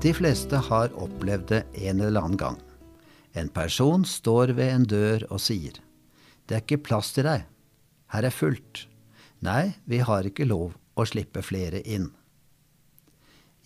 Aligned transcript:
De 0.00 0.14
fleste 0.16 0.56
har 0.56 0.94
opplevd 0.96 1.50
det 1.50 1.64
en 1.74 1.98
eller 2.00 2.22
annen 2.24 2.36
gang. 2.40 2.54
En 3.36 3.50
person 3.52 4.04
står 4.08 4.54
ved 4.56 4.70
en 4.72 4.86
dør 4.88 5.26
og 5.28 5.42
sier, 5.44 5.74
Det 6.46 6.56
er 6.56 6.62
ikke 6.64 6.86
plass 6.86 7.12
til 7.12 7.26
deg. 7.28 7.44
Her 8.08 8.24
er 8.24 8.32
fullt. 8.32 8.86
Nei, 9.44 9.76
vi 9.84 9.98
har 10.00 10.24
ikke 10.24 10.48
lov 10.48 10.72
å 10.96 11.04
slippe 11.04 11.42
flere 11.44 11.82
inn. 11.84 12.08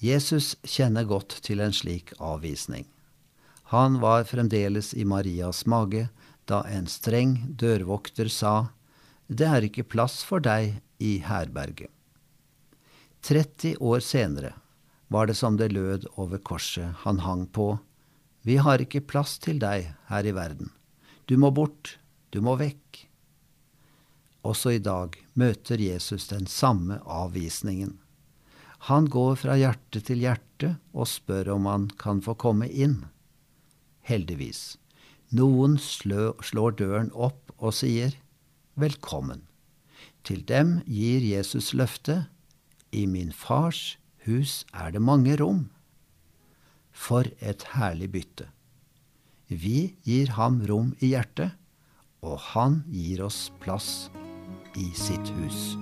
Jesus 0.03 0.57
kjenner 0.67 1.07
godt 1.07 1.39
til 1.47 1.63
en 1.63 1.73
slik 1.73 2.11
avvisning. 2.19 2.89
Han 3.71 4.01
var 4.03 4.27
fremdeles 4.27 4.91
i 4.95 5.07
Marias 5.07 5.63
mage 5.71 6.09
da 6.51 6.65
en 6.67 6.91
streng 6.91 7.39
dørvokter 7.55 8.29
sa, 8.29 8.75
Det 9.29 9.47
er 9.47 9.71
ikke 9.71 9.87
plass 9.87 10.25
for 10.27 10.43
deg 10.43 10.83
i 10.99 11.23
herberget. 11.23 11.91
30 13.23 13.79
år 13.79 14.03
senere 14.03 14.53
var 15.15 15.31
det 15.31 15.37
som 15.39 15.57
det 15.57 15.71
lød 15.71 16.09
over 16.19 16.41
korset 16.43 17.05
han 17.07 17.23
hang 17.23 17.47
på, 17.47 17.79
Vi 18.45 18.59
har 18.61 18.83
ikke 18.83 19.01
plass 19.01 19.39
til 19.41 19.57
deg 19.57 19.95
her 20.11 20.27
i 20.29 20.33
verden. 20.37 20.69
Du 21.25 21.39
må 21.41 21.49
bort, 21.49 21.97
du 22.29 22.43
må 22.45 22.59
vekk. 22.61 23.07
Også 24.45 24.75
i 24.77 24.83
dag 24.85 25.17
møter 25.33 25.81
Jesus 25.81 26.27
den 26.29 26.45
samme 26.45 26.99
avvisningen. 27.09 27.95
Han 28.91 29.09
går 29.09 29.39
fra 29.41 29.57
hjerte 29.57 30.03
til 30.05 30.21
hjerte 30.21 30.75
og 30.93 31.09
spør 31.09 31.55
om 31.55 31.71
han 31.71 31.89
kan 31.97 32.21
få 32.21 32.35
komme 32.37 32.69
inn. 32.69 33.07
Heldigvis. 34.05 34.77
Noen 35.33 35.79
slå, 35.81 36.35
slår 36.45 36.77
døren 36.83 37.09
opp 37.17 37.55
og 37.57 37.73
sier 37.73 38.13
velkommen. 38.77 39.47
Til 40.21 40.45
dem 40.45 40.83
gir 40.85 41.25
Jesus 41.25 41.73
løftet 41.73 42.29
i 42.93 43.07
min 43.09 43.33
fars 43.33 43.95
hus 44.27 44.65
er 44.73 44.95
det 44.95 45.03
mange 45.03 45.37
rom. 45.41 45.69
For 46.93 47.29
et 47.41 47.67
herlig 47.75 48.11
bytte. 48.15 48.49
Vi 49.49 49.97
gir 50.07 50.33
ham 50.39 50.63
rom 50.69 50.95
i 51.01 51.13
hjertet, 51.13 51.53
og 52.25 52.39
han 52.55 52.83
gir 52.89 53.27
oss 53.27 53.51
plass 53.61 54.09
i 54.81 54.89
sitt 54.97 55.35
hus. 55.37 55.75